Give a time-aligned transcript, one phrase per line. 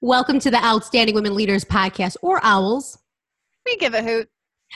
[0.00, 2.98] Welcome to the Outstanding Women Leaders Podcast, or OWLs.
[3.64, 4.28] We give a hoot.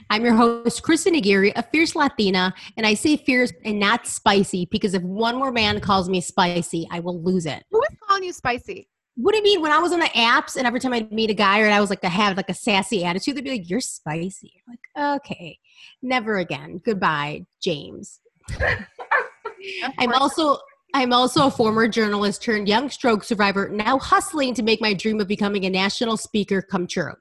[0.09, 4.67] I'm your host, Kristen Aguirre, a fierce Latina, and I say fierce and not spicy
[4.71, 7.65] because if one more man calls me spicy, I will lose it.
[7.71, 8.89] Who is calling you spicy?
[9.17, 9.61] What do you mean?
[9.61, 11.81] When I was on the apps, and every time I'd meet a guy or I
[11.81, 15.17] was like to have like a sassy attitude, they'd be like, "You're spicy." I'm like,
[15.21, 15.59] okay,
[16.01, 16.81] never again.
[16.85, 18.21] Goodbye, James.
[19.99, 20.59] I'm also
[20.93, 25.21] I'm also a former journalist turned young stroke survivor, now hustling to make my dream
[25.21, 27.13] of becoming a national speaker come true.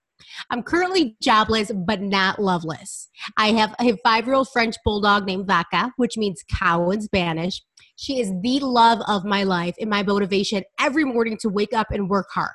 [0.50, 3.10] I'm currently jobless, but not loveless.
[3.38, 7.62] I have a five year old French bulldog named Vaca, which means cow in Spanish.
[7.96, 11.92] She is the love of my life and my motivation every morning to wake up
[11.92, 12.52] and work hard.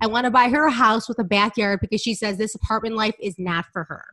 [0.00, 2.96] I want to buy her a house with a backyard because she says this apartment
[2.96, 4.04] life is not for her.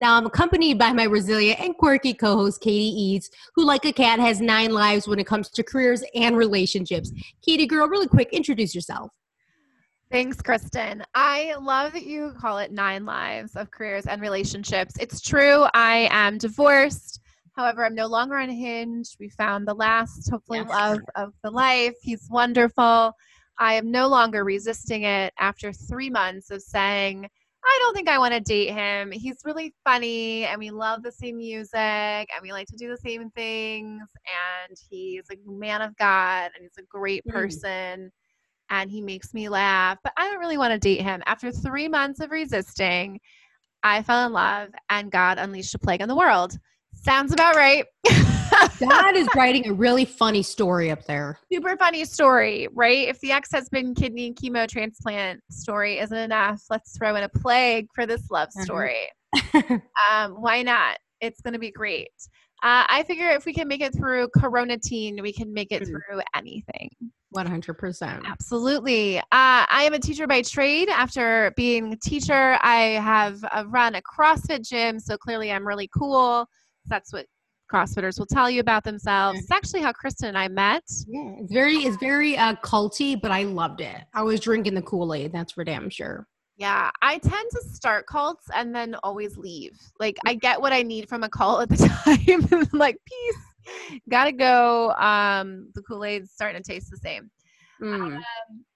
[0.00, 4.18] Now I'm accompanied by my resilient and quirky co-host Katie Eads, who like a cat
[4.18, 7.12] has nine lives when it comes to careers and relationships.
[7.42, 9.10] Katie girl, really quick, introduce yourself.
[10.10, 11.04] Thanks, Kristen.
[11.14, 14.94] I love that you call it nine lives of careers and relationships.
[14.98, 15.66] It's true.
[15.72, 17.20] I am divorced.
[17.52, 19.16] However, I'm no longer on Hinge.
[19.20, 20.68] We found the last, hopefully, yes.
[20.68, 21.94] love of the life.
[22.02, 23.12] He's wonderful.
[23.58, 27.28] I am no longer resisting it after three months of saying,
[27.64, 29.12] I don't think I want to date him.
[29.12, 32.96] He's really funny and we love the same music and we like to do the
[32.96, 34.02] same things.
[34.66, 37.32] And he's a man of God and he's a great mm.
[37.32, 38.10] person mm.
[38.70, 39.98] and he makes me laugh.
[40.02, 41.22] But I don't really want to date him.
[41.26, 43.20] After three months of resisting,
[43.82, 46.58] I fell in love and God unleashed a plague on the world.
[46.94, 47.84] Sounds about right.
[48.80, 51.38] God is writing a really funny story up there.
[51.52, 53.08] Super funny story, right?
[53.08, 57.86] If the ex husband kidney chemo transplant story isn't enough, let's throw in a plague
[57.94, 58.62] for this love mm-hmm.
[58.62, 59.08] story.
[60.10, 60.98] um, why not?
[61.20, 62.10] It's going to be great.
[62.62, 65.82] Uh, I figure if we can make it through Corona teen, we can make it
[65.82, 65.92] mm-hmm.
[65.92, 66.90] through anything.
[67.34, 68.24] 100%.
[68.24, 69.18] Absolutely.
[69.18, 70.88] Uh, I am a teacher by trade.
[70.88, 74.98] After being a teacher, I have uh, run a CrossFit gym.
[74.98, 76.46] So clearly, I'm really cool.
[76.90, 77.26] That's what
[77.72, 79.38] CrossFitters will tell you about themselves.
[79.38, 80.82] It's actually how Kristen and I met.
[81.06, 84.02] Yeah, it's very it's very uh, culty, but I loved it.
[84.12, 85.32] I was drinking the Kool Aid.
[85.32, 86.26] That's for damn sure.
[86.56, 89.78] Yeah, I tend to start cults and then always leave.
[89.98, 91.76] Like I get what I need from a cult at the
[92.58, 92.68] time.
[92.72, 94.90] like peace, gotta go.
[94.94, 97.30] Um, the Kool Aid's starting to taste the same.
[97.80, 98.16] Mm.
[98.16, 98.24] Um,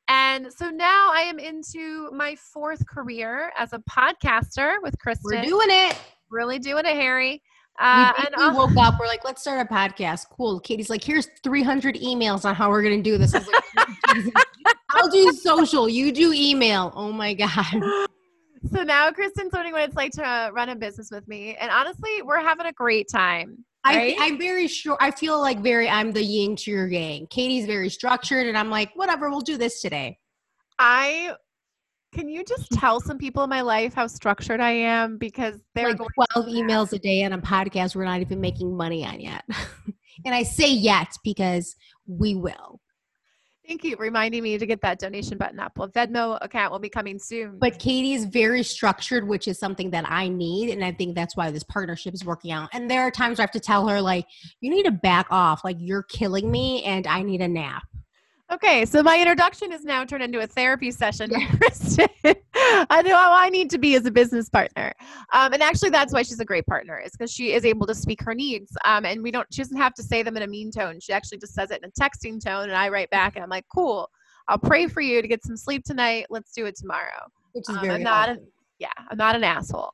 [0.09, 5.25] and so now I am into my fourth career as a podcaster with Kristen.
[5.25, 5.97] We're doing it.
[6.31, 7.43] Really doing it, Harry.
[7.79, 8.95] Uh, we and we woke up.
[9.01, 10.27] We're like, let's start a podcast.
[10.31, 10.61] Cool.
[10.61, 13.35] Katie's like, here's 300 emails on how we're gonna do this.
[13.35, 14.47] I like,
[14.91, 15.89] I'll do social.
[15.89, 16.93] You do email.
[16.95, 18.07] Oh my god.
[18.73, 22.23] So now Kristen's learning what it's like to run a business with me, and honestly,
[22.23, 23.63] we're having a great time.
[23.85, 24.17] Right?
[24.19, 24.97] I, I'm very sure.
[25.01, 25.89] I feel like very.
[25.89, 27.27] I'm the yin to your yang.
[27.27, 29.29] Katie's very structured, and I'm like, whatever.
[29.29, 30.19] We'll do this today.
[30.79, 31.35] I
[32.15, 32.81] can you just mm-hmm.
[32.81, 35.19] tell some people in my life how structured I am?
[35.19, 35.99] Because they're like
[36.33, 39.45] 12 emails a day on a podcast we're not even making money on yet.
[40.25, 41.77] and I say yet because
[42.07, 42.81] we will.
[43.67, 45.79] Thank you reminding me to get that donation button up.
[45.79, 47.59] Well, Venmo account will be coming soon.
[47.59, 50.69] But Katie is very structured, which is something that I need.
[50.69, 52.69] And I think that's why this partnership is working out.
[52.75, 54.27] And there are times where I have to tell her, like,
[54.61, 55.65] you need to back off.
[55.65, 57.85] Like, you're killing me and I need a nap.
[58.53, 61.31] Okay, so my introduction is now turned into a therapy session.
[61.59, 62.07] Kristen,
[62.55, 64.93] I know how I need to be as a business partner,
[65.33, 67.01] um, and actually, that's why she's a great partner.
[67.01, 69.47] Is because she is able to speak her needs, um, and we don't.
[69.53, 71.01] She doesn't have to say them in a mean tone.
[71.01, 73.51] She actually just says it in a texting tone, and I write back, and I'm
[73.51, 74.11] like, "Cool,
[74.47, 76.27] I'll pray for you to get some sleep tonight.
[76.29, 78.29] Let's do it tomorrow." Which is um, very I'm not.
[78.29, 78.39] A,
[78.79, 79.93] yeah, I'm not an asshole.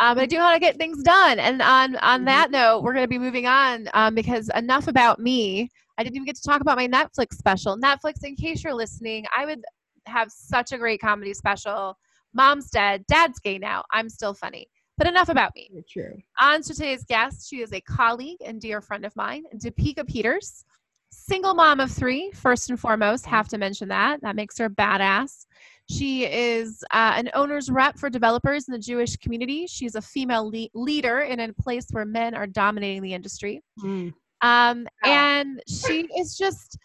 [0.00, 1.38] Um, I do how to get things done.
[1.38, 2.24] And on on mm-hmm.
[2.24, 5.68] that note, we're going to be moving on um, because enough about me.
[5.98, 7.76] I didn't even get to talk about my Netflix special.
[7.78, 9.60] Netflix, in case you're listening, I would
[10.06, 11.98] have such a great comedy special.
[12.32, 13.84] Mom's dead, dad's gay now.
[13.92, 14.66] I'm still funny.
[14.96, 15.70] But enough about me.
[15.90, 16.16] True.
[16.40, 20.64] On to today's guest, she is a colleague and dear friend of mine, Depika Peters.
[21.10, 24.22] Single mom of three, first and foremost, have to mention that.
[24.22, 25.46] That makes her badass.
[25.90, 29.66] She is uh, an owner's rep for developers in the Jewish community.
[29.66, 33.62] She's a female le- leader in a place where men are dominating the industry.
[33.82, 34.14] Mm.
[34.42, 36.78] Um, and she is just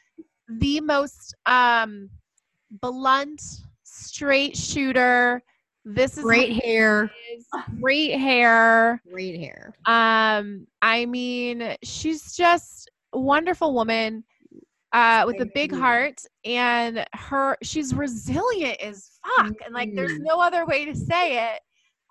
[0.47, 2.09] the most um,
[2.81, 3.41] blunt,
[3.83, 5.43] straight shooter.
[5.83, 7.11] This is great hair.
[7.79, 9.01] Great hair.
[9.11, 9.75] Great hair.
[9.85, 14.23] Um, I mean, she's just a wonderful woman
[14.95, 20.21] uh, with a big heart, and her she's resilient as fuck, and like there's mm.
[20.21, 21.59] no other way to say it.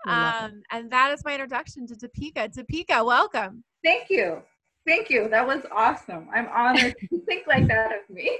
[0.06, 2.54] Um, and that is my introduction to Depika.
[2.54, 3.64] Depika, welcome.
[3.82, 4.42] Thank you.
[4.86, 5.28] Thank you.
[5.30, 6.28] That was awesome.
[6.30, 8.38] I'm honored to think like that of me.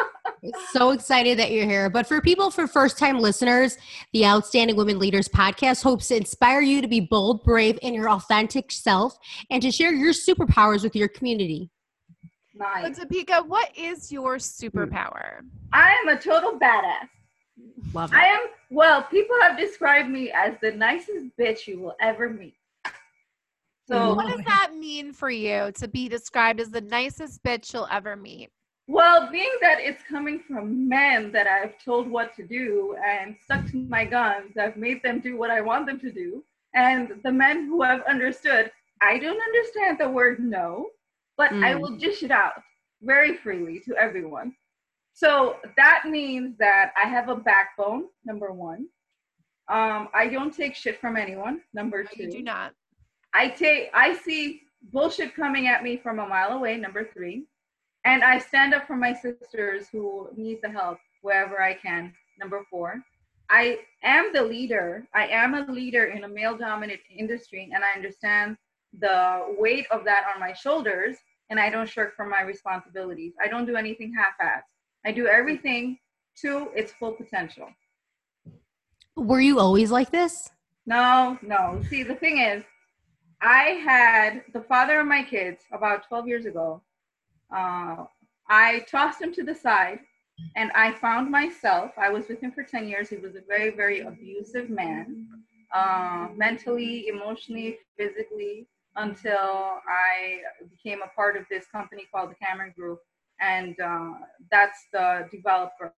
[0.72, 1.88] so excited that you're here.
[1.88, 3.78] But for people, for first time listeners,
[4.12, 8.10] the Outstanding Women Leaders podcast hopes to inspire you to be bold, brave, and your
[8.10, 9.16] authentic self
[9.50, 11.70] and to share your superpowers with your community.
[12.58, 12.96] Nice.
[12.96, 14.38] So, Depika, what is your hmm.
[14.38, 15.42] superpower?
[15.72, 17.08] I am a total badass.
[17.92, 18.16] Love it.
[18.16, 18.40] I am,
[18.70, 22.54] well, people have described me as the nicest bitch you will ever meet.
[23.86, 27.88] So, what does that mean for you to be described as the nicest bitch you'll
[27.90, 28.50] ever meet?
[28.86, 33.66] Well, being that it's coming from men that I've told what to do and stuck
[33.70, 36.44] to my guns, I've made them do what I want them to do.
[36.74, 38.70] And the men who have understood,
[39.00, 40.88] I don't understand the word no,
[41.38, 41.64] but mm.
[41.64, 42.54] I will dish it out
[43.00, 44.54] very freely to everyone.
[45.14, 48.86] So that means that I have a backbone, number one.
[49.68, 52.24] Um, I don't take shit from anyone, number two.
[52.24, 52.74] You do not.
[53.34, 54.62] I take I see
[54.92, 57.44] bullshit coming at me from a mile away, number three.
[58.04, 62.64] And I stand up for my sisters who need the help wherever I can, number
[62.70, 63.02] four.
[63.50, 65.06] I am the leader.
[65.14, 68.56] I am a leader in a male dominant industry, and I understand
[68.98, 71.16] the weight of that on my shoulders,
[71.50, 73.32] and I don't shirk from my responsibilities.
[73.42, 74.62] I don't do anything half assed.
[75.04, 75.98] I do everything
[76.42, 77.68] to its full potential.
[79.16, 80.50] Were you always like this?
[80.86, 81.82] No, no.
[81.90, 82.64] See, the thing is,
[83.40, 86.82] I had the father of my kids about 12 years ago.
[87.54, 88.04] Uh,
[88.48, 90.00] I tossed him to the side
[90.56, 93.08] and I found myself, I was with him for 10 years.
[93.08, 95.28] He was a very, very abusive man,
[95.74, 98.66] uh, mentally, emotionally, physically,
[98.98, 100.40] until I
[100.70, 102.98] became a part of this company called the Cameron Group.
[103.40, 104.14] And uh,
[104.50, 105.94] that's the developer.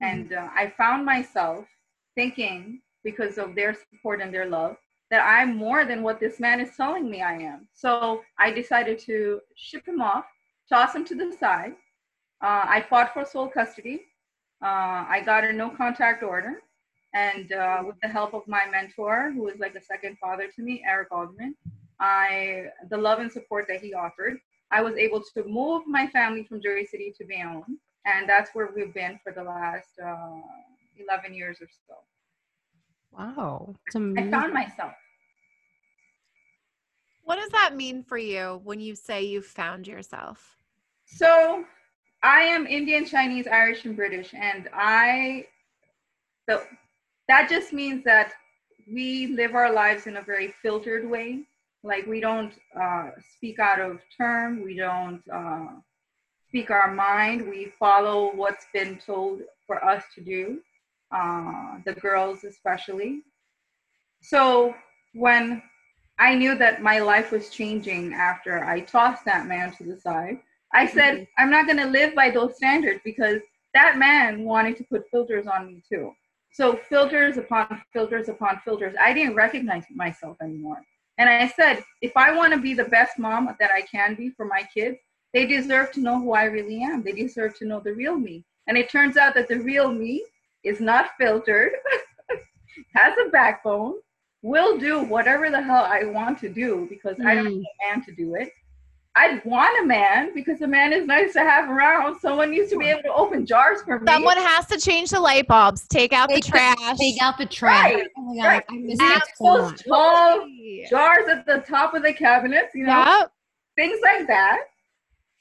[0.00, 1.66] And uh, I found myself
[2.14, 4.76] thinking, because of their support and their love,
[5.10, 7.66] that I'm more than what this man is telling me I am.
[7.74, 10.24] So I decided to ship him off,
[10.68, 11.72] toss him to the side.
[12.42, 14.02] Uh, I fought for sole custody.
[14.62, 16.62] Uh, I got a no contact order.
[17.12, 20.62] And uh, with the help of my mentor, who is like a second father to
[20.62, 21.56] me, Eric Alderman,
[22.00, 24.38] I the love and support that he offered,
[24.70, 28.70] I was able to move my family from Jersey City to Bayonne, and that's where
[28.74, 30.40] we've been for the last uh,
[30.98, 31.94] 11 years or so.
[33.12, 33.74] Wow.
[33.94, 34.92] I found myself.
[37.24, 40.56] What does that mean for you when you say you found yourself?
[41.04, 41.64] So,
[42.22, 45.46] I am Indian, Chinese, Irish, and British, and I,
[46.48, 46.62] so
[47.28, 48.32] that just means that
[48.92, 51.46] we live our lives in a very filtered way.
[51.82, 55.68] Like we don't uh, speak out of term, we don't uh,
[56.48, 60.60] speak our mind, we follow what's been told for us to do
[61.10, 63.22] uh, the girls especially.
[64.20, 64.74] So
[65.14, 65.62] when
[66.18, 70.38] I knew that my life was changing after I tossed that man to the side,
[70.72, 71.24] I said, mm-hmm.
[71.38, 73.40] I'm not going to live by those standards because
[73.74, 76.12] that man wanted to put filters on me too.
[76.52, 78.94] So filters upon filters upon filters.
[79.00, 80.82] I didn't recognize myself anymore.
[81.20, 84.30] And I said, if I want to be the best mom that I can be
[84.30, 84.96] for my kids,
[85.34, 87.02] they deserve to know who I really am.
[87.02, 88.42] They deserve to know the real me.
[88.66, 90.24] And it turns out that the real me
[90.64, 91.72] is not filtered,
[92.94, 93.96] has a backbone,
[94.40, 97.26] will do whatever the hell I want to do because mm.
[97.26, 98.50] I don't need a man to do it.
[99.20, 102.18] I want a man because a man is nice to have around.
[102.20, 104.10] Someone needs to be able to open jars for me.
[104.10, 106.78] Someone has to change the light bulbs, take out take the trash.
[106.78, 107.94] The, take out the trash.
[107.96, 108.06] Right.
[108.16, 108.64] Oh my God, right.
[108.70, 110.48] I miss that so tall
[110.88, 113.30] jars at the top of the cabinets, you know, yep.
[113.76, 114.60] things like that.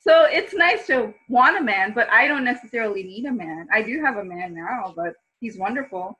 [0.01, 3.65] So it's nice to want a man, but I don't necessarily need a man.
[3.73, 6.19] I do have a man now, but he's wonderful.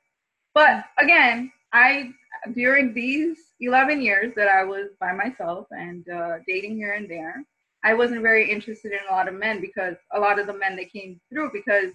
[0.53, 2.11] But again, I
[2.53, 7.43] during these 11 years that I was by myself and uh, dating here and there,
[7.83, 10.75] I wasn't very interested in a lot of men because a lot of the men
[10.75, 11.91] that came through because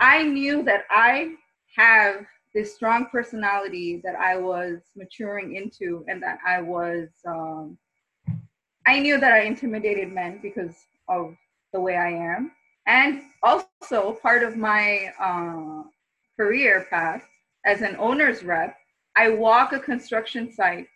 [0.00, 1.34] I knew that I
[1.76, 2.24] have
[2.54, 7.76] this strong personality that I was maturing into and that I was um,
[8.86, 10.74] I knew that I intimidated men because
[11.08, 11.36] of
[11.74, 12.52] the way I am.
[12.86, 15.82] And also, part of my uh,
[16.40, 17.22] career path
[17.66, 18.78] as an owner's rep,
[19.18, 20.86] I walk a construction site,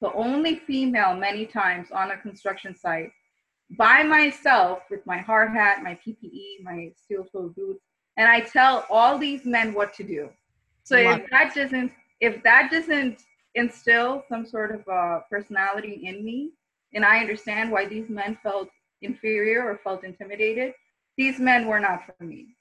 [0.00, 3.10] the only female many times on a construction site,
[3.76, 7.84] by myself with my hard hat, my PPE, my steel toe boots,
[8.16, 10.30] and I tell all these men what to do.
[10.84, 16.52] So if that doesn't if that doesn't instill some sort of uh, personality in me,
[16.94, 18.70] and I understand why these men felt
[19.02, 20.72] inferior or felt intimidated,
[21.18, 22.55] these men were not for me.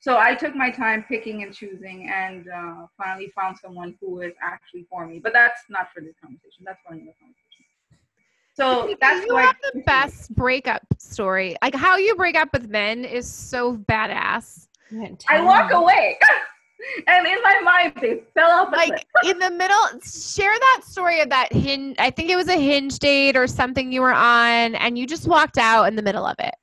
[0.00, 4.32] So I took my time picking and choosing and uh, finally found someone who is
[4.40, 5.18] actually for me.
[5.18, 6.64] But that's not for this conversation.
[6.64, 7.48] That's for another conversation.
[8.54, 11.56] So that's you have the best breakup story.
[11.62, 14.66] Like how you break up with men is so badass.
[15.28, 16.18] I walk away.
[17.06, 21.28] and in my mind they fell off like in the middle share that story of
[21.28, 24.96] that hinge i think it was a hinge date or something you were on and
[24.96, 26.54] you just walked out in the middle of it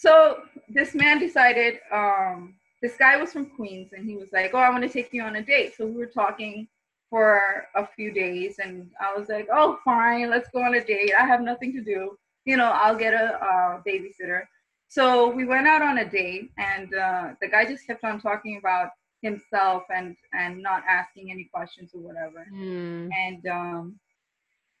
[0.00, 4.58] so this man decided um this guy was from queens and he was like oh
[4.58, 6.66] i want to take you on a date so we were talking
[7.10, 11.12] for a few days and i was like oh fine let's go on a date
[11.18, 14.42] i have nothing to do you know i'll get a uh, babysitter
[14.88, 18.58] so we went out on a date and uh, the guy just kept on talking
[18.58, 18.90] about
[19.22, 22.46] himself and and not asking any questions or whatever.
[22.52, 23.08] Mm.
[23.12, 24.00] And um,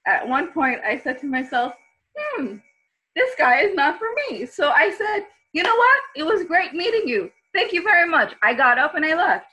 [0.06, 1.74] at one point, I said to myself,
[2.16, 2.56] "Hmm,
[3.14, 6.00] this guy is not for me." So I said, "You know what?
[6.16, 7.30] It was great meeting you.
[7.54, 9.46] Thank you very much." I got up and I left.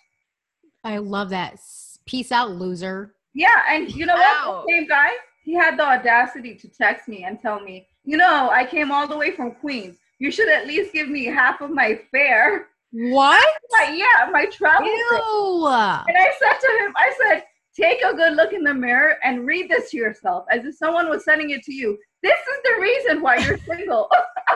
[0.84, 1.60] I love that.
[2.06, 3.16] Peace out, loser.
[3.34, 4.66] Yeah, and you know what?
[4.66, 5.10] The same guy,
[5.44, 9.08] he had the audacity to text me and tell me, "You know, I came all
[9.08, 9.98] the way from Queens.
[10.20, 13.46] You should at least give me half of my fare." What?
[13.72, 14.88] Like, yeah, my travel.
[14.88, 15.68] Ew.
[15.68, 17.44] And I said to him, I said,
[17.80, 21.10] take a good look in the mirror and read this to yourself as if someone
[21.10, 21.98] was sending it to you.
[22.24, 24.10] This is the reason why you're single.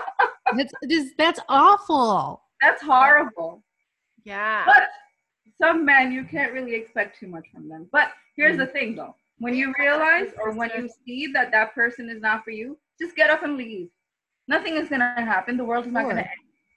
[0.56, 2.42] that's just, that's awful.
[2.62, 3.64] That's horrible.
[4.26, 4.64] Yeah.
[4.66, 4.90] But
[5.62, 7.88] some men you can't really expect too much from them.
[7.92, 8.60] But here's mm.
[8.60, 9.16] the thing though.
[9.38, 13.16] When you realize or when you see that that person is not for you, just
[13.16, 13.90] get up and leave.
[14.48, 15.58] Nothing is going to happen.
[15.58, 16.30] The world is not going to end.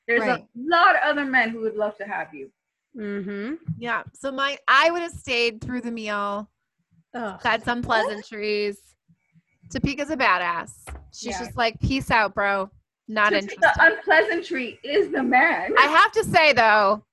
[0.06, 0.40] There's right.
[0.40, 2.50] a lot of other men who would love to have you.
[2.96, 3.54] Mm-hmm.
[3.78, 4.02] Yeah.
[4.12, 6.48] So my I would have stayed through the meal.
[7.14, 7.40] Ugh.
[7.42, 8.78] Had some pleasantries.
[9.72, 10.72] Depika's a badass.
[11.12, 11.44] She's yeah.
[11.44, 12.70] just like, peace out, bro.
[13.08, 13.62] Not Topeka interested.
[13.62, 15.72] The unpleasantry is the man.
[15.78, 17.04] I have to say though,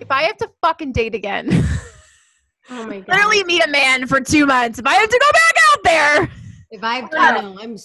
[0.00, 1.48] if I have to fucking date again,
[2.70, 4.78] oh my god, literally meet a man for two months.
[4.78, 6.30] If I have to go back out there,
[6.70, 7.76] if I, I know, I'm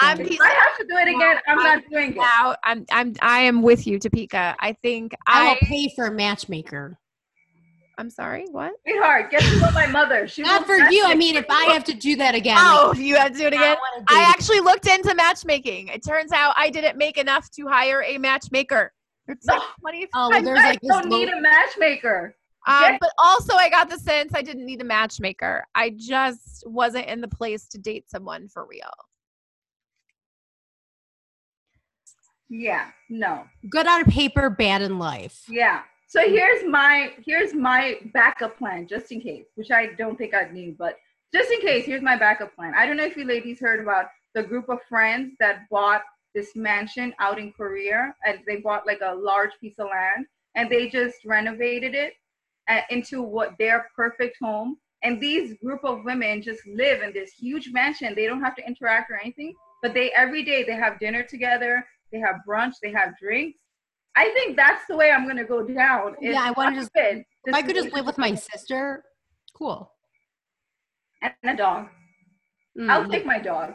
[0.00, 2.16] I'm if I have to do it again, I'm, I'm not doing it.
[2.16, 4.54] Now I'm I'm I am with you, Depika.
[4.58, 6.98] I think I will pay for a matchmaker.
[7.96, 8.72] I'm sorry, what?
[8.86, 10.26] Sweetheart, guess what my mother.
[10.26, 11.04] She Not for you.
[11.04, 12.56] I mean, if I have to do that again.
[12.58, 13.76] Oh, like, you have to do it again.
[14.08, 15.88] I, I actually looked into matchmaking.
[15.88, 18.92] It turns out I didn't make enough to hire a matchmaker.
[19.28, 20.08] It's like twenty.
[20.14, 22.36] Oh, well, there's like don't need a matchmaker.
[22.66, 25.64] Um, but also, I got the sense I didn't need a matchmaker.
[25.74, 28.90] I just wasn't in the place to date someone for real.
[32.56, 33.44] Yeah, no.
[33.68, 35.42] Good on paper, bad in life.
[35.48, 35.82] Yeah.
[36.06, 40.54] So here's my here's my backup plan just in case, which I don't think I'd
[40.54, 40.96] need, but
[41.34, 42.72] just in case, here's my backup plan.
[42.76, 46.54] I don't know if you ladies heard about the group of friends that bought this
[46.54, 50.88] mansion out in Korea and they bought like a large piece of land and they
[50.88, 52.12] just renovated it
[52.68, 54.76] uh, into what their perfect home.
[55.02, 58.14] And these group of women just live in this huge mansion.
[58.14, 61.84] They don't have to interact or anything, but they every day they have dinner together
[62.14, 63.58] they have brunch, they have drinks.
[64.16, 66.14] I think that's the way I'm gonna go down.
[66.20, 69.02] Yeah, I want to just if I could just live with my sister,
[69.52, 69.90] cool.
[71.20, 71.88] And a dog.
[72.78, 73.74] Mm, I'll take my dog.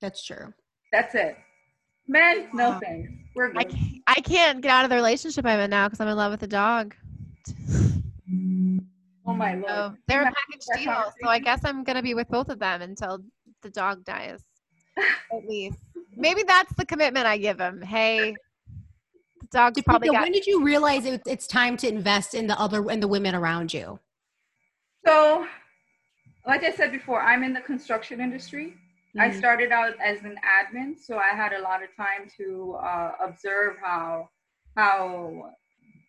[0.00, 0.52] That's true.
[0.92, 1.36] That's it.
[2.06, 2.80] Men, no wow.
[2.80, 3.10] thanks.
[3.34, 3.74] We're good.
[3.74, 6.30] I, I can't get out of the relationship I'm in now because I'm in love
[6.30, 6.94] with a dog.
[9.26, 9.66] Oh my lord.
[9.66, 11.12] So they're a package deal.
[11.22, 13.24] So I guess I'm gonna be with both of them until
[13.62, 14.44] the dog dies.
[15.32, 15.78] At least
[16.16, 17.82] maybe that's the commitment I give him.
[17.82, 18.34] Hey,
[19.40, 20.08] the dog's did, probably.
[20.08, 23.08] Got- when did you realize it, it's time to invest in the other and the
[23.08, 23.98] women around you?
[25.06, 25.46] So,
[26.46, 28.74] like I said before, I'm in the construction industry.
[29.16, 29.20] Mm-hmm.
[29.20, 33.12] I started out as an admin, so I had a lot of time to uh,
[33.20, 34.28] observe how
[34.76, 35.52] how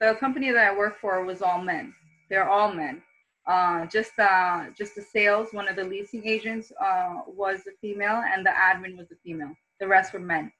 [0.01, 1.93] the company that I work for was all men.
[2.29, 3.03] They're all men.
[3.47, 8.23] Uh, just uh, just the sales, one of the leasing agents uh, was a female,
[8.33, 10.51] and the admin was a female the rest were men.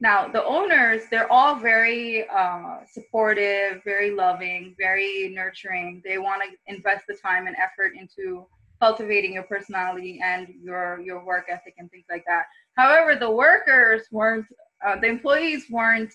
[0.00, 6.02] Now, the owners, they're all very uh, supportive, very loving, very nurturing.
[6.04, 8.46] They want to invest the time and effort into
[8.80, 12.44] cultivating your personality and your your work ethic and things like that.
[12.76, 14.46] However, the workers weren't,
[14.84, 16.12] uh, the employees weren't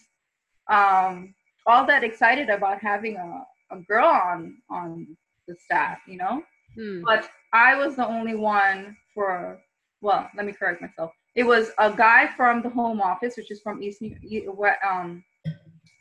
[0.69, 1.33] um,
[1.65, 5.17] all that excited about having a, a girl on on
[5.47, 6.43] the staff, you know.
[6.75, 7.01] Hmm.
[7.03, 9.59] But I was the only one for.
[10.01, 11.11] Well, let me correct myself.
[11.35, 14.15] It was a guy from the home office, which is from East New,
[14.87, 15.23] um,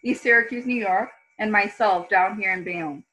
[0.05, 3.05] East Syracuse, New York, and myself down here in Bayonne.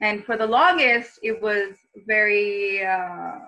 [0.00, 1.74] And for the longest, it was
[2.06, 2.86] very.
[2.86, 3.38] Uh,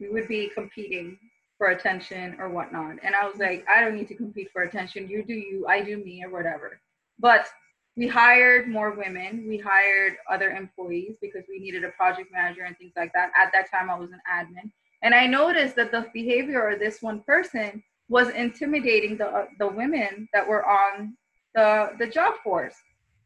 [0.00, 1.16] we would be competing
[1.58, 5.08] for attention or whatnot, and I was like, I don't need to compete for attention.
[5.08, 6.80] You do you, I do me, or whatever.
[7.20, 7.46] But
[7.96, 9.46] we hired more women.
[9.46, 13.30] We hired other employees because we needed a project manager and things like that.
[13.36, 14.72] At that time, I was an admin
[15.02, 19.66] And I noticed that the behavior of this one person was intimidating the uh, the
[19.66, 21.16] women that were on
[21.54, 22.74] the the job force.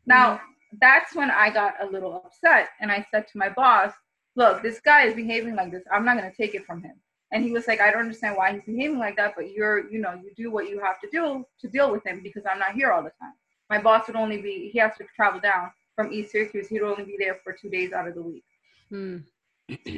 [0.06, 0.76] Now, mm-hmm.
[0.80, 3.92] that's when I got a little upset and I said to my boss,
[4.37, 5.83] "Look, this guy is behaving like this.
[5.92, 6.95] I'm not going to take it from him."
[7.33, 9.99] And he was like, "I don't understand why he's behaving like that, but you're, you
[9.99, 12.73] know, you do what you have to do to deal with him because I'm not
[12.73, 13.35] here all the time."
[13.68, 16.68] My boss would only be he has to travel down from East Syracuse.
[16.68, 18.45] He'd only be there for 2 days out of the week.
[18.90, 19.16] Hmm.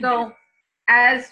[0.00, 0.32] so,
[0.88, 1.30] as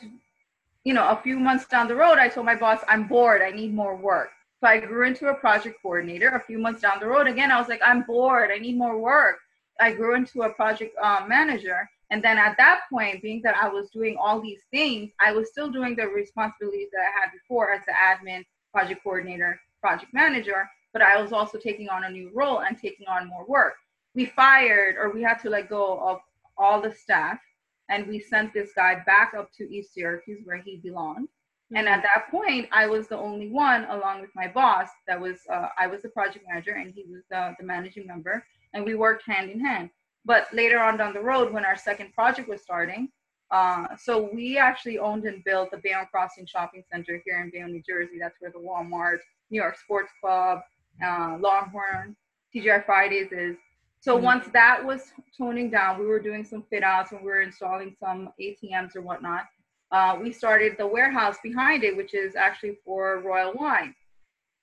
[0.87, 3.43] you know, a few months down the road, I told my boss, I'm bored.
[3.43, 4.31] I need more work.
[4.61, 6.28] So I grew into a project coordinator.
[6.28, 8.52] A few months down the road, again, I was like, I'm bored.
[8.52, 9.38] I need more work.
[9.81, 11.90] I grew into a project um, manager.
[12.11, 15.49] And then at that point, being that I was doing all these things, I was
[15.50, 20.71] still doing the responsibilities that I had before as the admin, project coordinator, project manager,
[20.93, 23.75] but I was also taking on a new role and taking on more work.
[24.14, 26.21] We fired or we had to let go of
[26.57, 27.40] all the staff
[27.88, 31.28] and we sent this guy back up to East Syracuse where he belonged.
[31.75, 35.38] And at that point, I was the only one, along with my boss, that was
[35.52, 38.95] uh, I was the project manager and he was the, the managing member, and we
[38.95, 39.90] worked hand in hand.
[40.25, 43.09] But later on down the road, when our second project was starting,
[43.50, 47.73] uh, so we actually owned and built the Bayonne Crossing Shopping Center here in Bayonne,
[47.73, 48.19] New Jersey.
[48.21, 49.19] That's where the Walmart,
[49.50, 50.61] New York Sports Club,
[51.05, 52.16] uh, Longhorn,
[52.55, 53.57] TGI Fridays is.
[54.00, 54.25] So mm-hmm.
[54.25, 57.97] once that was toning down, we were doing some fit outs and we were installing
[57.99, 59.47] some ATMs or whatnot
[59.91, 63.95] uh, we started the warehouse behind it, which is actually for Royal Wine.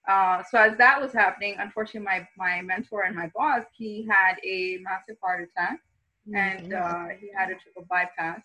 [0.08, 4.36] Uh, so as that was happening, unfortunately, my my mentor and my boss, he had
[4.44, 5.80] a massive heart attack,
[6.28, 6.36] mm-hmm.
[6.36, 8.42] and uh, he had a triple bypass.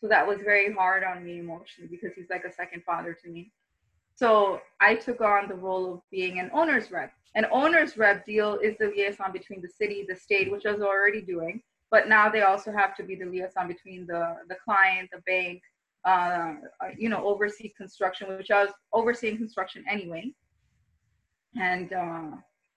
[0.00, 3.28] So that was very hard on me emotionally because he's like a second father to
[3.28, 3.52] me.
[4.16, 7.12] So I took on the role of being an owner's rep.
[7.34, 10.82] An owner's rep deal is the liaison between the city, the state, which I was
[10.82, 15.10] already doing, but now they also have to be the liaison between the the client,
[15.12, 15.60] the bank,
[16.04, 16.54] uh,
[16.96, 20.32] you know, oversee construction, which I was overseeing construction anyway.
[21.56, 22.30] And uh,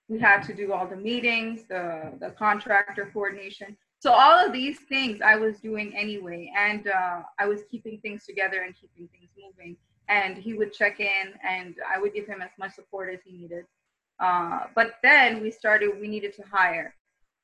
[0.08, 3.76] we had to do all the meetings, the, the contractor coordination.
[3.98, 6.50] So all of these things I was doing anyway.
[6.56, 9.76] And uh, I was keeping things together and keeping things moving.
[10.08, 13.32] And he would check in and I would give him as much support as he
[13.32, 13.64] needed.
[14.20, 16.94] Uh, but then we started, we needed to hire.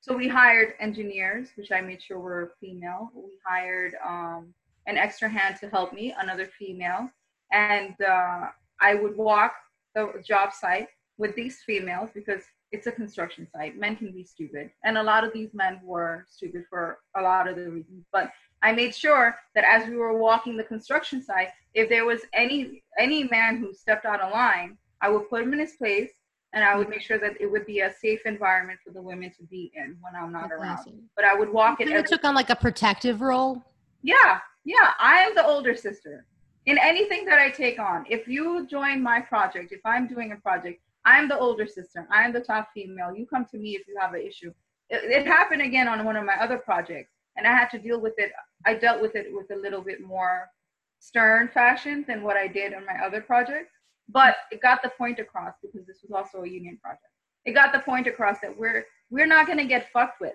[0.00, 3.10] So we hired engineers, which I made sure were female.
[3.14, 4.52] We hired um,
[4.86, 7.08] an extra hand to help me, another female.
[7.52, 8.48] And uh,
[8.80, 9.54] I would walk
[9.94, 13.78] the job site with these females because it's a construction site.
[13.78, 14.70] Men can be stupid.
[14.84, 18.04] And a lot of these men were stupid for a lot of the reasons.
[18.12, 18.30] But
[18.64, 22.82] I made sure that as we were walking the construction site, if there was any
[22.98, 26.10] any man who stepped out of line, I would put him in his place
[26.54, 29.30] and I would make sure that it would be a safe environment for the women
[29.38, 30.78] to be in when I'm not That's around.
[30.78, 31.02] Awesome.
[31.14, 31.92] But I would walk you it.
[31.92, 33.62] You took on like a protective role.
[34.02, 36.24] Yeah, yeah, I am the older sister.
[36.66, 40.36] In anything that I take on, if you join my project, if I'm doing a
[40.36, 42.06] project, I'm the older sister.
[42.10, 43.14] I'm the top female.
[43.14, 44.52] You come to me if you have an issue.
[44.88, 48.00] It, it happened again on one of my other projects, and I had to deal
[48.00, 48.32] with it.
[48.66, 50.48] I dealt with it with a little bit more
[50.98, 53.70] stern fashion than what I did on my other project,
[54.08, 57.02] but it got the point across because this was also a union project.
[57.44, 60.34] It got the point across that we're we're not going to get fucked with.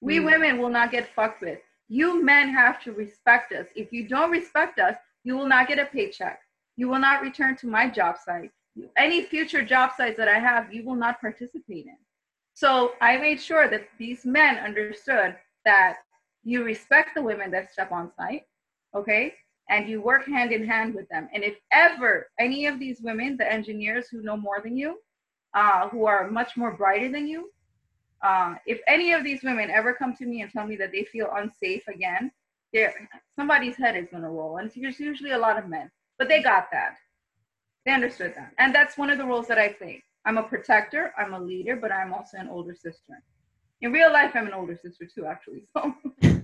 [0.00, 0.24] We mm.
[0.24, 1.58] women will not get fucked with.
[1.88, 3.66] You men have to respect us.
[3.76, 6.40] If you don't respect us, you will not get a paycheck.
[6.76, 8.50] You will not return to my job site.
[8.96, 11.96] Any future job sites that I have, you will not participate in.
[12.54, 15.96] So I made sure that these men understood that
[16.44, 18.44] you respect the women that step on site,
[18.94, 19.34] okay?
[19.68, 21.28] And you work hand in hand with them.
[21.34, 25.00] And if ever any of these women, the engineers who know more than you,
[25.54, 27.50] uh, who are much more brighter than you,
[28.22, 31.04] uh, if any of these women ever come to me and tell me that they
[31.04, 32.30] feel unsafe again,
[33.34, 34.58] somebody's head is going to roll.
[34.58, 36.96] And it's usually a lot of men, but they got that.
[37.84, 38.52] They understood that.
[38.58, 40.02] And that's one of the roles that I play.
[40.24, 43.22] I'm a protector, I'm a leader, but I'm also an older sister.
[43.80, 45.64] In real life, I'm an older sister too, actually.
[45.76, 45.94] So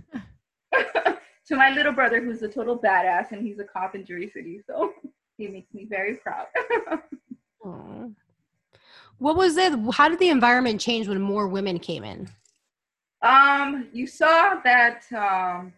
[1.46, 4.60] to my little brother, who's a total badass, and he's a cop in Jersey City.
[4.66, 4.92] So
[5.36, 6.46] he makes me very proud.
[9.22, 9.72] What was it?
[9.94, 12.28] How did the environment change when more women came in?
[13.22, 15.72] Um, you saw that um,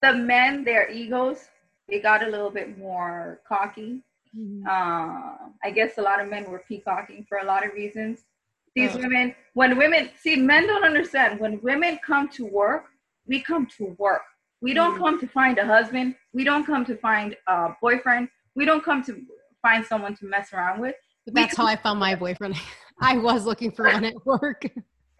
[0.00, 1.48] the men, their egos,
[1.88, 4.04] they got a little bit more cocky.
[4.38, 4.64] Mm-hmm.
[4.64, 8.24] Uh, I guess a lot of men were peacocking for a lot of reasons.
[8.74, 8.98] These oh.
[8.98, 11.40] women, when women see, men don't understand.
[11.40, 12.86] When women come to work,
[13.26, 14.22] we come to work.
[14.60, 15.02] We don't mm-hmm.
[15.04, 16.14] come to find a husband.
[16.32, 18.28] We don't come to find a boyfriend.
[18.54, 19.20] We don't come to
[19.62, 20.94] find someone to mess around with
[21.32, 22.56] that's how I found my boyfriend.
[23.00, 24.64] I was looking for one at work.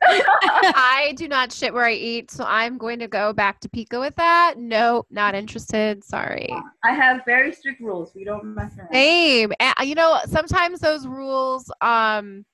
[0.03, 4.01] I do not shit where I eat, so I'm going to go back to Pico
[4.01, 4.55] with that.
[4.57, 6.05] Nope, not interested.
[6.05, 6.49] Sorry.
[6.85, 8.13] I have very strict rules.
[8.15, 8.89] We don't mess around.
[8.93, 9.53] Same.
[9.83, 11.71] You know, sometimes those rules.
[11.81, 12.45] Um,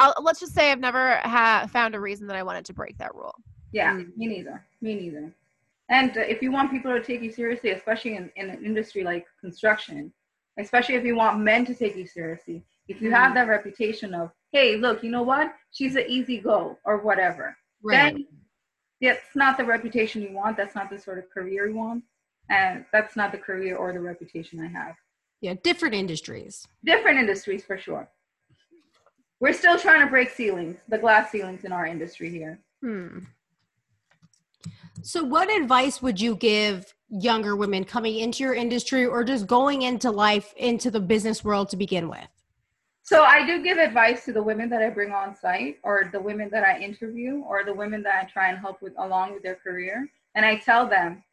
[0.00, 2.96] I'll, let's just say I've never ha- found a reason that I wanted to break
[2.98, 3.34] that rule.
[3.72, 4.16] Yeah, mm.
[4.16, 4.64] me neither.
[4.80, 5.32] Me neither.
[5.90, 9.04] And uh, if you want people to take you seriously, especially in, in an industry
[9.04, 10.10] like construction,
[10.58, 13.14] especially if you want men to take you seriously, if you mm.
[13.14, 15.54] have that reputation of, hey, look, you know what?
[15.70, 18.14] She's an easy go or whatever, right.
[18.14, 18.26] then
[19.02, 20.56] it's not the reputation you want.
[20.56, 22.04] That's not the sort of career you want.
[22.48, 24.96] And that's not the career or the reputation I have.
[25.40, 26.66] Yeah, different industries.
[26.84, 28.08] Different industries for sure.
[29.40, 32.60] We're still trying to break ceilings, the glass ceilings in our industry here.
[32.82, 33.20] Hmm.
[35.02, 39.82] So, what advice would you give younger women coming into your industry or just going
[39.82, 42.28] into life, into the business world to begin with?
[43.02, 46.20] So, I do give advice to the women that I bring on site, or the
[46.20, 49.42] women that I interview, or the women that I try and help with along with
[49.42, 50.06] their career.
[50.34, 51.24] And I tell them,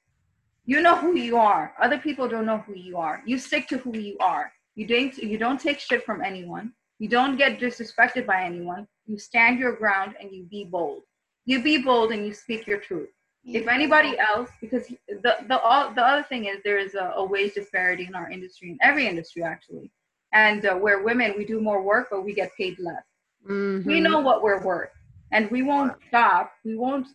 [0.65, 1.73] you know who you are.
[1.81, 3.21] Other people don't know who you are.
[3.25, 4.51] You stick to who you are.
[4.75, 6.73] You don't, you don't take shit from anyone.
[6.99, 8.87] You don't get disrespected by anyone.
[9.05, 11.03] You stand your ground and you be bold.
[11.45, 13.09] You be bold and you speak your truth
[13.47, 17.23] if anybody else because the the all, the other thing is there is a, a,
[17.23, 19.89] wage disparity in our industry in every industry actually
[20.33, 23.03] and uh, where women we do more work but we get paid less
[23.49, 23.87] mm-hmm.
[23.87, 24.89] we know what we're worth
[25.31, 27.07] and we won't stop we won't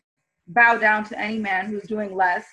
[0.49, 2.47] bow down to any man who's doing less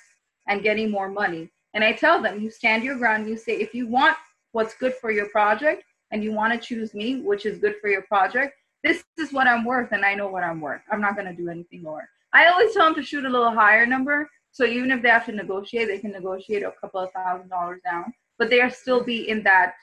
[0.48, 3.74] and getting more money and i tell them you stand your ground you say if
[3.74, 4.18] you want
[4.52, 7.90] what's good for your project and you want to choose me which is good for
[7.90, 11.16] your project this is what i'm worth and i know what i'm worth i'm not
[11.16, 14.30] going to do anything lower I always tell them to shoot a little higher number.
[14.52, 17.82] So even if they have to negotiate, they can negotiate a couple of thousand dollars
[17.84, 19.74] down, but they are still be in that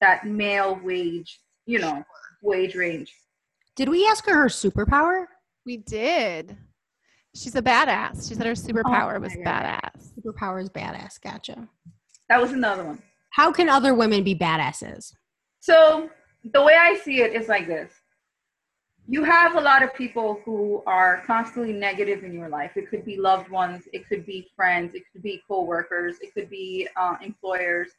[0.00, 2.04] that male wage, you know,
[2.42, 3.14] wage range.
[3.76, 5.26] Did we ask her her superpower?
[5.64, 6.56] We did.
[7.34, 8.28] She's a badass.
[8.28, 10.12] She said her superpower oh, was badass.
[10.18, 11.20] Superpower is badass.
[11.20, 11.68] Gotcha.
[12.28, 13.02] That was another one.
[13.30, 15.12] How can other women be badasses?
[15.66, 16.10] So
[16.52, 17.90] the way I see it is like this
[19.08, 22.72] you have a lot of people who are constantly negative in your life.
[22.76, 26.50] It could be loved ones, it could be friends, it could be coworkers, it could
[26.50, 27.90] be uh, employers.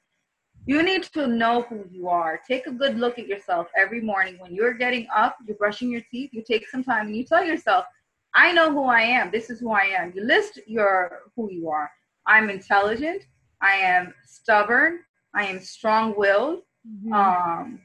[0.66, 2.40] You need to know who you are.
[2.46, 6.04] Take a good look at yourself every morning when you're getting up, you're brushing your
[6.12, 7.86] teeth, you take some time and you tell yourself,
[8.34, 9.30] I know who I am.
[9.32, 10.14] This is who I am.
[10.16, 11.90] You list your who you are.
[12.26, 13.24] I'm intelligent.
[13.62, 15.00] I am stubborn.
[15.34, 16.64] I am strong-willed.
[16.88, 17.14] Mm-hmm.
[17.14, 17.82] Um,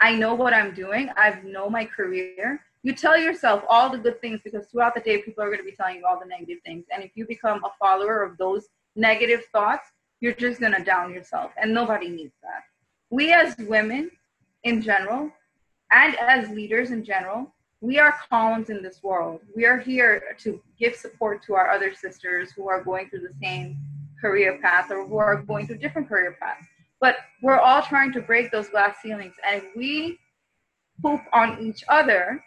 [0.00, 1.10] I know what I'm doing.
[1.16, 2.60] I know my career.
[2.82, 5.64] You tell yourself all the good things because throughout the day, people are going to
[5.64, 6.86] be telling you all the negative things.
[6.92, 9.88] And if you become a follower of those negative thoughts,
[10.20, 11.52] you're just going to down yourself.
[11.60, 12.62] And nobody needs that.
[13.10, 14.10] We as women
[14.64, 15.30] in general,
[15.92, 19.40] and as leaders in general, we are columns in this world.
[19.56, 23.34] We are here to give support to our other sisters who are going through the
[23.42, 23.78] same
[24.20, 26.66] career path or who are going through different career paths.
[27.00, 29.34] But we're all trying to break those glass ceilings.
[29.46, 30.18] And if we
[31.02, 32.44] poop on each other,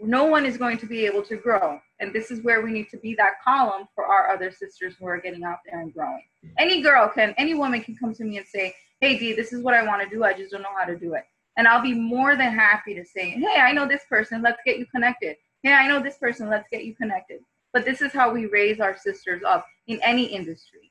[0.00, 1.80] no one is going to be able to grow.
[1.98, 5.06] And this is where we need to be that column for our other sisters who
[5.06, 6.22] are getting out there and growing.
[6.58, 9.62] Any girl can, any woman can come to me and say, Hey, Dee, this is
[9.62, 10.24] what I want to do.
[10.24, 11.24] I just don't know how to do it.
[11.56, 14.42] And I'll be more than happy to say, Hey, I know this person.
[14.42, 15.36] Let's get you connected.
[15.62, 16.50] Hey, I know this person.
[16.50, 17.40] Let's get you connected.
[17.72, 20.85] But this is how we raise our sisters up in any industry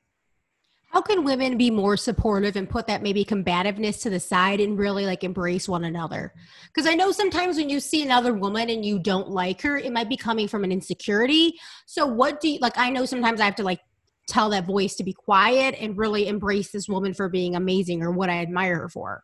[0.88, 4.78] how can women be more supportive and put that maybe combativeness to the side and
[4.78, 6.32] really like embrace one another?
[6.66, 9.92] Because i know sometimes when you see another woman and you don't like her it
[9.92, 11.54] might be coming from an insecurity.
[11.86, 13.80] So what do you like i know sometimes i have to like
[14.28, 18.10] tell that voice to be quiet and really embrace this woman for being amazing or
[18.10, 19.22] what i admire her for.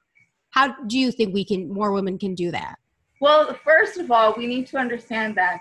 [0.51, 2.77] How do you think we can more women can do that?
[3.21, 5.61] Well first of all we need to understand that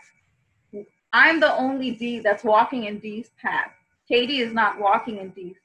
[1.14, 3.72] i'm the only d that's walking in d's path.
[4.08, 5.61] Katie is not walking in d's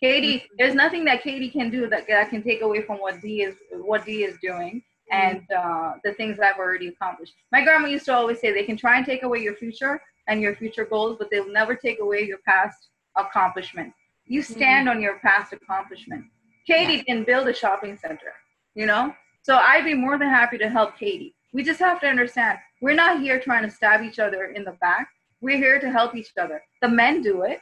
[0.00, 0.54] Katie, mm-hmm.
[0.58, 3.56] there's nothing that Katie can do that, that can take away from what D is
[3.72, 5.28] what D is doing mm-hmm.
[5.28, 7.32] and uh, the things that I've already accomplished.
[7.52, 10.40] My grandma used to always say they can try and take away your future and
[10.40, 13.92] your future goals, but they'll never take away your past accomplishment.
[14.26, 14.54] You mm-hmm.
[14.54, 14.96] stand mm-hmm.
[14.96, 16.24] on your past accomplishment.
[16.66, 18.32] Katie can build a shopping center,
[18.74, 19.14] you know?
[19.42, 21.34] So I'd be more than happy to help Katie.
[21.52, 24.72] We just have to understand we're not here trying to stab each other in the
[24.80, 25.08] back.
[25.40, 26.60] We're here to help each other.
[26.82, 27.60] The men do it,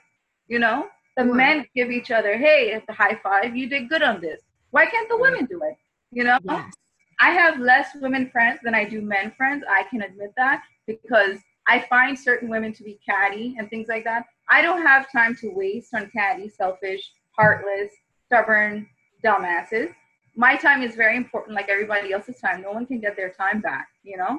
[0.49, 0.89] you know?
[1.17, 4.41] The men give each other, hey, it's a high five, you did good on this.
[4.71, 5.77] Why can't the women do it?
[6.11, 6.39] You know?
[6.45, 6.73] Yes.
[7.21, 9.65] I have less women friends than I do men friends.
[9.69, 14.05] I can admit that because I find certain women to be catty and things like
[14.05, 14.27] that.
[14.51, 17.93] I don't have time to waste on catty, selfish, heartless,
[18.27, 18.87] stubborn
[19.25, 19.95] dumbasses.
[20.37, 22.61] My time is very important, like everybody else's time.
[22.61, 24.39] No one can get their time back, you know?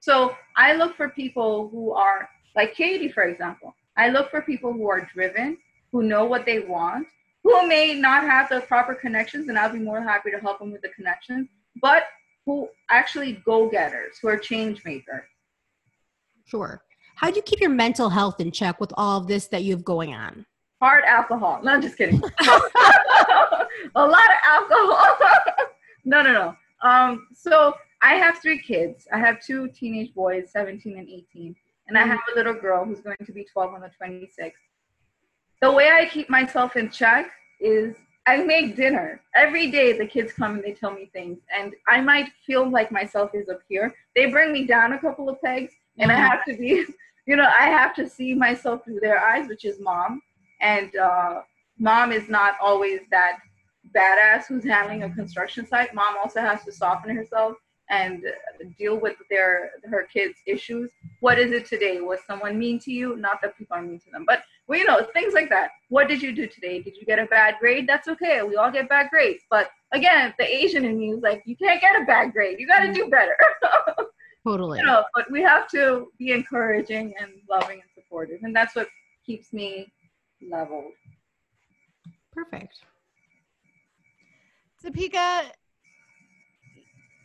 [0.00, 3.74] So I look for people who are like Katie, for example.
[3.96, 5.58] I look for people who are driven,
[5.94, 7.06] who know what they want,
[7.44, 10.72] who may not have the proper connections, and I'll be more happy to help them
[10.72, 11.48] with the connections,
[11.80, 12.06] but
[12.44, 15.22] who actually go getters, who are change makers.
[16.46, 16.82] Sure.
[17.14, 19.70] How do you keep your mental health in check with all of this that you
[19.70, 20.44] have going on?
[20.82, 21.60] Hard alcohol.
[21.62, 22.20] No, I'm just kidding.
[22.40, 22.46] a
[23.94, 25.16] lot of alcohol.
[26.04, 26.56] no, no, no.
[26.82, 29.06] Um, so I have three kids.
[29.12, 31.54] I have two teenage boys, 17 and 18,
[31.86, 32.10] and I mm-hmm.
[32.10, 34.50] have a little girl who's going to be 12 on the 26th.
[35.64, 37.96] The way I keep myself in check is
[38.26, 39.22] I make dinner.
[39.34, 42.92] Every day the kids come and they tell me things, and I might feel like
[42.92, 43.94] myself is up here.
[44.14, 46.84] They bring me down a couple of pegs, and I have to be,
[47.26, 50.20] you know, I have to see myself through their eyes, which is mom.
[50.60, 51.40] And uh,
[51.78, 53.38] mom is not always that
[53.96, 55.94] badass who's handling a construction site.
[55.94, 57.56] Mom also has to soften herself
[57.88, 58.22] and
[58.78, 60.90] deal with their her kids' issues.
[61.20, 62.02] What is it today?
[62.02, 63.16] Was someone mean to you?
[63.16, 65.70] Not that people are mean to them, but well, you know, things like that.
[65.88, 66.80] What did you do today?
[66.80, 67.86] Did you get a bad grade?
[67.86, 68.42] That's okay.
[68.42, 69.44] We all get bad grades.
[69.50, 72.58] But again, the Asian in me is like, you can't get a bad grade.
[72.58, 73.36] You got to do better.
[74.46, 74.78] totally.
[74.78, 78.88] You know, but we have to be encouraging and loving and supportive, and that's what
[79.26, 79.92] keeps me
[80.50, 80.92] leveled.
[82.32, 82.74] Perfect.
[84.84, 85.44] Depika,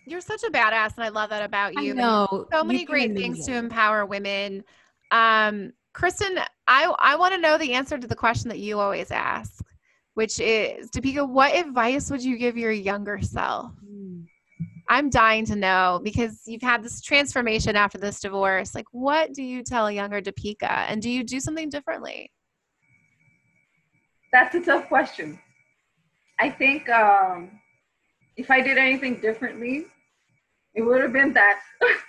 [0.06, 1.92] you're such a badass, and I love that about you.
[1.92, 2.48] I know.
[2.52, 4.64] So many great things to empower women.
[5.12, 9.12] Um, Kristen, I I want to know the answer to the question that you always
[9.12, 9.64] ask,
[10.14, 13.72] which is, Depika, what advice would you give your younger self?
[13.86, 14.26] Mm.
[14.92, 18.74] I'm dying to know because you've had this transformation after this divorce.
[18.74, 22.32] Like, what do you tell a younger Depika, and do you do something differently?
[24.32, 25.40] That's a tough question.
[26.40, 27.60] I think um,
[28.38, 29.86] if I did anything differently,
[30.74, 31.60] it would have been that.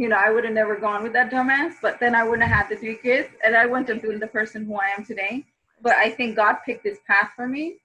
[0.00, 2.56] you know, I would have never gone with that dumbass, but then I wouldn't have
[2.56, 5.44] had the three kids and I wouldn't have been the person who I am today.
[5.82, 7.76] But I think God picked this path for me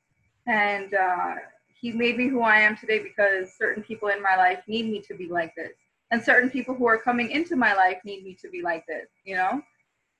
[0.47, 1.35] and uh,
[1.81, 5.01] He made me who I am today because certain people in my life need me
[5.01, 5.73] to be like this.
[6.09, 9.07] And certain people who are coming into my life need me to be like this,
[9.25, 9.61] you know?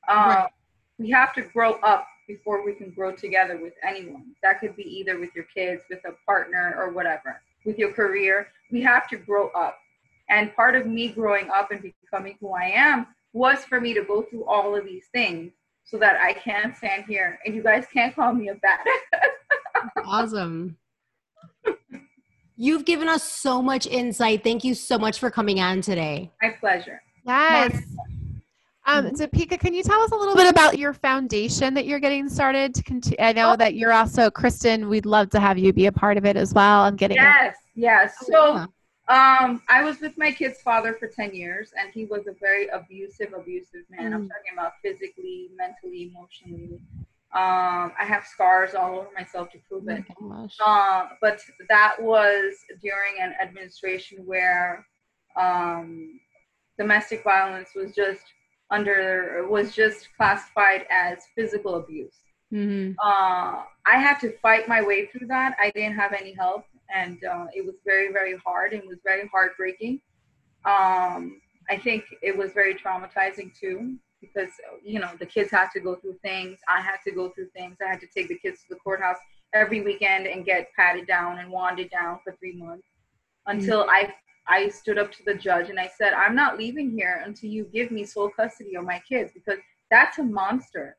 [0.10, 0.49] Um, right.
[0.99, 4.36] We have to grow up before we can grow together with anyone.
[4.43, 8.47] That could be either with your kids, with a partner, or whatever, with your career.
[8.69, 9.77] We have to grow up
[10.29, 14.03] and part of me growing up and becoming who I am was for me to
[14.03, 15.51] go through all of these things
[15.83, 18.79] so that I can stand here and you guys can't call me a bad.
[20.05, 20.77] awesome.
[22.57, 24.43] You've given us so much insight.
[24.43, 26.31] Thank you so much for coming on today.
[26.41, 27.01] My pleasure.
[27.25, 27.83] Yes.
[28.88, 29.15] Um, mm-hmm.
[29.15, 32.73] Depika, can you tell us a little bit about your foundation that you're getting started
[32.75, 33.17] to continue?
[33.19, 34.88] I know that you're also Kristen.
[34.88, 36.83] We'd love to have you be a part of it as well.
[36.83, 38.15] I'm getting yes, yes.
[38.21, 38.67] So
[39.07, 42.67] um, I was with my kid's father for 10 years, and he was a very
[42.69, 44.11] abusive, abusive man.
[44.11, 44.15] Mm.
[44.15, 46.79] I'm talking about physically, mentally, emotionally.
[47.35, 50.05] Um, I have scars all over myself to prove it.
[50.61, 54.85] Oh but that was during an administration where
[55.35, 56.19] um,
[56.79, 58.21] domestic violence was just
[58.71, 62.15] under was just classified as physical abuse.
[62.53, 62.93] Mm-hmm.
[63.03, 65.57] Uh, I had to fight my way through that.
[65.59, 66.63] I didn't have any help
[66.93, 70.02] and uh, it was very very hard and was very heartbreaking.
[70.65, 74.50] Um, i think it was very traumatizing too because
[74.84, 76.58] you know the kids had to go through things.
[76.67, 77.78] I had to go through things.
[77.86, 79.17] I had to take the kids to the courthouse
[79.54, 82.88] every weekend and get patted down and wanded down for three months
[83.48, 83.89] until mm-hmm.
[83.89, 84.13] i
[84.48, 87.63] i stood up to the judge and i said i'm not leaving here until you
[87.74, 90.98] give me sole custody of my kids because that's a monster.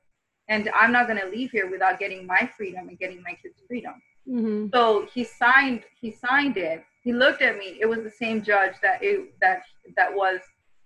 [0.49, 3.57] And i'm not going to leave here without getting my freedom and getting my kids
[3.69, 3.95] freedom
[4.29, 4.69] Mm-hmm.
[4.75, 6.85] So he signed he signed it.
[7.03, 7.79] He looked at me.
[7.81, 9.63] It was the same judge that it that
[9.97, 10.41] that was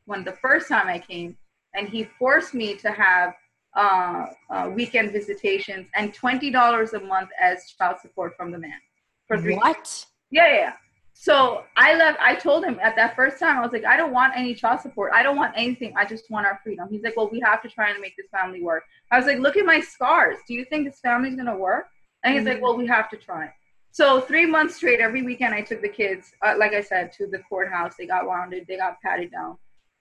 [0.05, 1.37] when the first time I came,
[1.75, 3.35] and he forced me to have
[3.75, 8.81] uh, uh, weekend visitations and twenty dollars a month as child support from the man
[9.27, 9.57] for three.
[9.57, 10.05] What?
[10.31, 10.73] Yeah, yeah, yeah.
[11.15, 12.19] So I left.
[12.21, 14.81] I told him at that first time, I was like, I don't want any child
[14.81, 15.13] support.
[15.15, 15.93] I don't want anything.
[15.97, 16.89] I just want our freedom.
[16.91, 18.85] He's like, Well, we have to try and make this family work.
[19.11, 20.39] I was like, Look at my scars.
[20.49, 21.87] Do you think this family's gonna work?
[22.23, 22.55] And he's mm-hmm.
[22.55, 23.53] like, well, we have to try.
[23.93, 27.27] So three months straight, every weekend, I took the kids, uh, like I said, to
[27.27, 27.95] the courthouse.
[27.99, 29.57] They got wounded, they got patted down.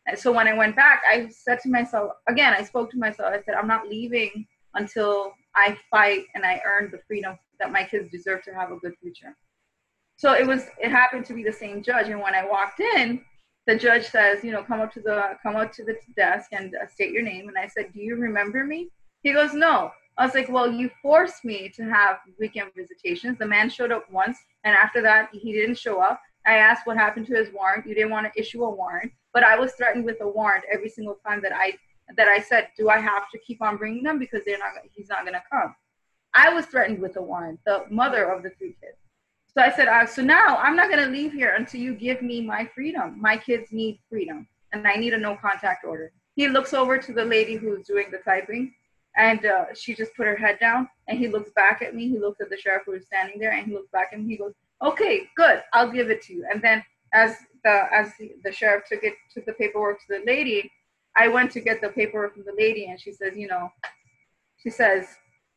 [0.05, 3.33] And so when I went back, I said to myself, again, I spoke to myself.
[3.33, 7.83] I said, I'm not leaving until I fight and I earn the freedom that my
[7.83, 9.35] kids deserve to have a good future.
[10.17, 12.09] So it was, it happened to be the same judge.
[12.09, 13.21] And when I walked in,
[13.67, 16.75] the judge says, you know, come up to the, come up to the desk and
[16.75, 17.47] uh, state your name.
[17.47, 18.89] And I said, do you remember me?
[19.21, 19.91] He goes, no.
[20.17, 23.37] I was like, well, you forced me to have weekend visitations.
[23.37, 26.21] The man showed up once, and after that, he didn't show up.
[26.45, 27.85] I asked what happened to his warrant.
[27.85, 29.11] You didn't want to issue a warrant.
[29.33, 31.73] but I was threatened with a warrant every single time that I
[32.17, 35.09] that I said, do I have to keep on bringing them because they're not he's
[35.09, 35.75] not gonna come.
[36.33, 38.97] I was threatened with a warrant, the mother of the three kids.
[39.53, 42.41] So I said, uh, so now I'm not gonna leave here until you give me
[42.41, 43.19] my freedom.
[43.19, 46.11] My kids need freedom, and I need a no contact order.
[46.35, 48.73] He looks over to the lady who's doing the typing,
[49.17, 50.87] and uh, she just put her head down.
[51.07, 52.07] And he looks back at me.
[52.09, 54.27] He looks at the sheriff who was standing there, and he looks back at me.
[54.27, 55.63] He goes, "Okay, good.
[55.73, 59.15] I'll give it to you." And then as the as the, the sheriff took it
[59.33, 60.71] took the paperwork to the lady,
[61.15, 63.69] I went to get the paperwork from the lady, and she says, "You know,"
[64.61, 65.07] she says,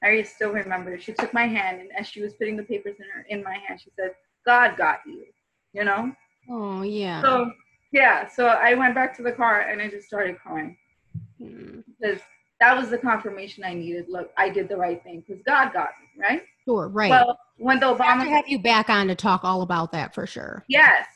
[0.03, 0.99] I still remember.
[0.99, 3.57] She took my hand, and as she was putting the papers in her in my
[3.67, 5.27] hand, she said, "God got you,"
[5.73, 6.13] you know.
[6.51, 7.23] Oh yeah.
[7.23, 7.53] So
[7.93, 10.77] yeah, so I went back to the car and I just started crying
[11.39, 12.21] because
[12.63, 14.07] that was the confirmation I needed.
[14.09, 16.43] Look, I did the right thing because God got me, right?
[16.65, 17.11] Sure, right.
[17.11, 20.65] Well, when the Obama have you back on to talk all about that for sure.
[20.69, 21.07] Yes,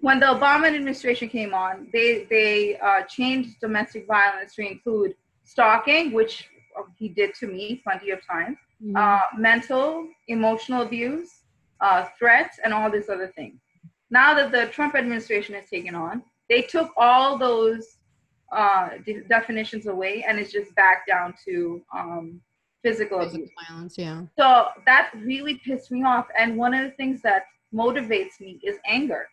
[0.00, 6.12] when the Obama administration came on, they they uh, changed domestic violence to include stalking,
[6.12, 6.48] which
[6.96, 8.96] he did to me plenty of times, mm-hmm.
[8.96, 11.42] uh, mental, emotional abuse,
[11.82, 13.60] uh, threats, and all these other things.
[14.10, 17.98] Now that the Trump administration has taken on, they took all those
[18.54, 22.40] uh, de- definitions away, and it's just back down to um,
[22.82, 23.98] physical, physical violence.
[23.98, 24.22] Yeah.
[24.38, 26.26] So that really pissed me off.
[26.38, 29.26] And one of the things that motivates me is anger.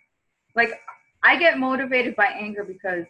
[0.55, 0.81] Like
[1.23, 3.05] I get motivated by anger because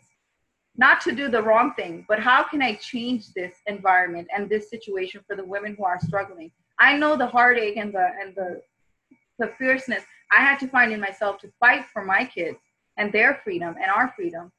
[0.78, 4.69] not to do the wrong thing, but how can I change this environment and this
[4.69, 6.52] situation for the women who are struggling?
[6.80, 8.62] I know the heartache and the and the
[9.39, 12.58] the fierceness I had to find in myself to fight for my kids
[12.97, 14.52] and their freedom and our freedom.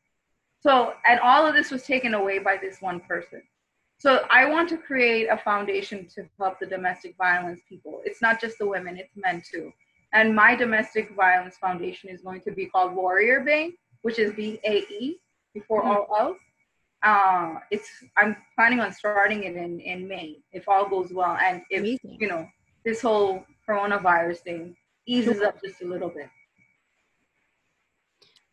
[0.63, 3.43] So, and all of this was taken away by this one person.
[3.99, 8.01] So, I want to create a foundation to help the domestic violence people.
[8.05, 9.73] It's not just the women, it's men too.
[10.13, 13.71] And my domestic violence foundation is going to be called Warrior Bae,
[14.03, 15.19] which is B A E
[15.55, 16.13] before mm-hmm.
[16.13, 16.39] all else.
[17.03, 21.63] Uh, it's I'm planning on starting it in in May if all goes well, and
[21.71, 22.19] if Amazing.
[22.21, 22.47] you know
[22.85, 26.29] this whole coronavirus thing eases up just a little bit.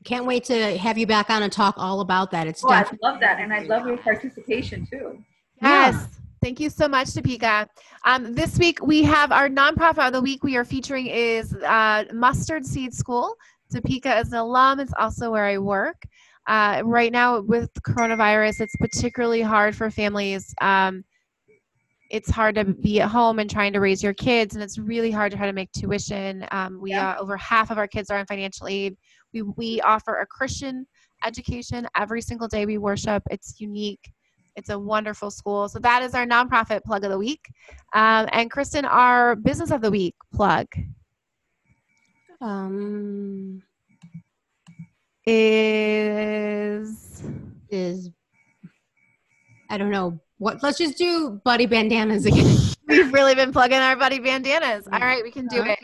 [0.06, 2.48] Can't wait to have you back on and talk all about that.
[2.48, 5.24] It's oh, I love that, and I love your participation too.
[5.62, 5.94] Yes.
[5.94, 6.06] Yeah.
[6.42, 7.68] Thank you so much, Depika.
[8.06, 12.06] Um, this week we have our nonprofit of the week we are featuring is uh,
[12.14, 13.36] Mustard Seed School.
[13.74, 14.80] Depika is an alum.
[14.80, 16.08] It's also where I work.
[16.48, 20.56] Uh, right now with coronavirus, it's particularly hard for families.
[20.62, 21.04] Um,
[22.10, 25.12] it's hard to be at home and trying to raise your kids, and it's really
[25.12, 26.46] hard to try to make tuition.
[26.52, 27.12] Um, we yeah.
[27.12, 28.98] uh, over half of our kids are on financial aid.
[29.34, 30.88] We we offer a Christian
[31.26, 32.66] education every single day.
[32.66, 33.22] We worship.
[33.30, 34.12] It's unique.
[34.56, 35.70] It's a wonderful school.
[35.70, 37.46] So that is our nonprofit plug of the week.
[37.94, 40.68] Um, and Kristen, our business of the week plug.
[42.42, 43.62] Um,
[45.26, 47.24] is
[47.70, 48.10] is
[49.70, 50.62] I don't know what.
[50.64, 52.58] Let's just do buddy bandanas again.
[52.88, 54.88] We've really been plugging our buddy bandanas.
[54.92, 55.80] All right, we can do it.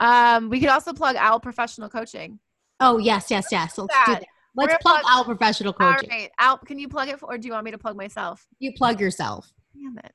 [0.00, 2.40] Um, we could also plug Owl Professional Coaching.
[2.80, 3.78] Oh yes, yes, yes.
[3.78, 4.24] Let's do that.
[4.56, 6.10] Let's plug, plug Owl Professional Coaching.
[6.10, 6.58] All right, Owl.
[6.58, 8.46] Can you plug it, for, or do you want me to plug myself?
[8.58, 9.52] You plug yourself.
[9.74, 10.12] Damn it!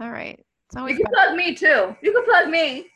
[0.00, 0.38] All right.
[0.66, 1.96] It's always you can plug me too.
[2.02, 2.86] You can plug me.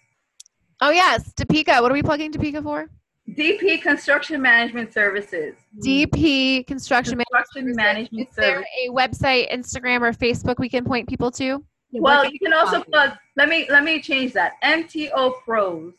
[0.81, 1.81] Oh yes, Depika.
[1.81, 2.91] What are we plugging Depika for?
[3.35, 5.55] DP Construction Management Services.
[5.85, 11.31] DP Construction, Construction Management, Is there a website, Instagram, or Facebook we can point people
[11.33, 11.63] to?
[11.93, 13.13] Well, you can also plug.
[13.37, 14.53] Let me let me change that.
[14.63, 15.95] MTO Pros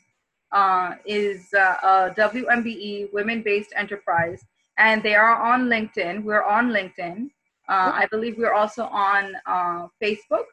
[0.52, 4.44] uh, is uh, a WMBE women-based enterprise,
[4.78, 6.24] and they are on LinkedIn.
[6.24, 7.30] We're on LinkedIn.
[7.68, 10.46] Uh, I believe we're also on uh, Facebook,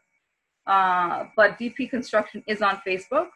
[0.66, 3.28] uh, but DP Construction is on Facebook.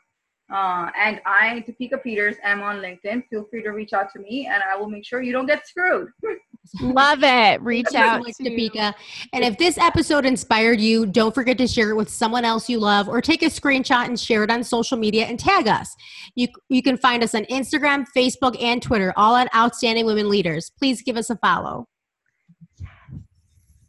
[0.53, 3.25] Uh, and I, Depika Peters, am on LinkedIn.
[3.29, 5.67] Feel free to reach out to me, and I will make sure you don't get
[5.67, 6.09] screwed.
[6.81, 7.63] Love it.
[7.63, 8.95] Reach out to Depika.
[9.33, 12.79] And if this episode inspired you, don't forget to share it with someone else you
[12.79, 15.97] love, or take a screenshot and share it on social media and tag us.
[16.35, 20.71] You you can find us on Instagram, Facebook, and Twitter, all at Outstanding Women Leaders.
[20.79, 21.89] Please give us a follow.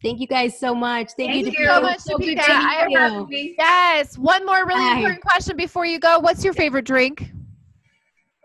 [0.02, 1.12] Thank you guys so much.
[1.12, 3.26] Thank, Thank you, you so much, so Depika.
[3.58, 4.18] Yes.
[4.18, 4.96] One more really Bye.
[4.98, 6.20] important question before you go.
[6.20, 7.32] What's your favorite drink?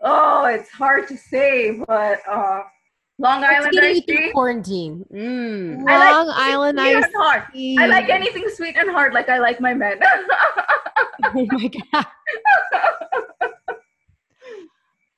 [0.01, 2.61] Oh, it's hard to say, but uh,
[3.17, 4.31] Long Island iced tea.
[4.31, 5.03] Quarantine.
[5.11, 5.77] Mm.
[5.77, 7.09] Long like Island iced
[7.51, 7.77] tea.
[7.79, 9.99] I like anything sweet and hard, like I like my men.
[11.23, 12.05] oh my god.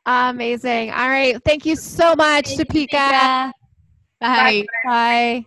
[0.06, 0.92] Amazing.
[0.92, 1.38] All right.
[1.44, 2.92] Thank you so much, Depika.
[2.92, 3.52] Bye.
[4.22, 4.66] Bye.
[4.86, 5.38] Bye.